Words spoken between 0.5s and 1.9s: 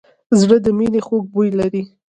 د مینې خوږ بوی لري.